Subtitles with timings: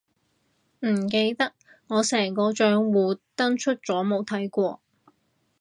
[0.79, 1.53] 唔記得，
[1.87, 4.81] 我成個帳戶登出咗冇睇過